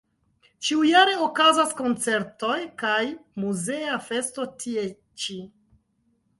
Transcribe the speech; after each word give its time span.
Ĉiujare 0.67 1.11
okazas 1.25 1.75
koncertoj 1.81 2.57
kaj 2.85 2.97
muzea 3.45 4.01
festo 4.09 4.51
tie 4.65 4.89
ĉi. 5.25 5.41